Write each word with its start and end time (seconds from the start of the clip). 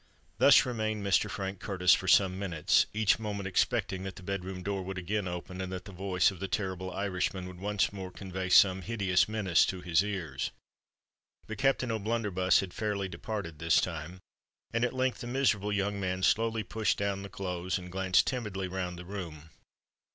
Thus 0.39 0.65
remained 0.65 1.05
Mr. 1.05 1.29
Frank 1.29 1.59
Curtis 1.59 1.93
for 1.93 2.07
some 2.07 2.39
minutes—each 2.39 3.19
moment 3.19 3.45
expecting 3.45 4.01
that 4.01 4.15
the 4.15 4.23
bed 4.23 4.43
room 4.43 4.63
door 4.63 4.81
would 4.81 4.97
again 4.97 5.27
open, 5.27 5.61
and 5.61 5.71
that 5.71 5.85
the 5.85 5.91
voice 5.91 6.31
of 6.31 6.39
the 6.39 6.47
terrible 6.47 6.89
Irishman 6.91 7.45
would 7.47 7.59
once 7.59 7.93
more 7.93 8.09
convey 8.09 8.49
some 8.49 8.81
hideous 8.81 9.29
menace 9.29 9.63
to 9.67 9.81
his 9.81 10.03
ears. 10.03 10.49
But 11.45 11.59
Captain 11.59 11.91
O'Blunderbuss 11.91 12.61
had 12.61 12.73
fairly 12.73 13.09
departed 13.09 13.59
this 13.59 13.79
time; 13.79 14.17
and 14.73 14.83
at 14.83 14.93
length 14.95 15.19
the 15.19 15.27
miserable 15.27 15.71
young 15.71 15.99
man 15.99 16.23
slowly 16.23 16.63
pushed 16.63 16.97
down 16.97 17.21
the 17.21 17.29
clothes, 17.29 17.77
and 17.77 17.91
glanced 17.91 18.25
timidly 18.25 18.67
round 18.67 18.97
the 18.97 19.05
room. 19.05 19.51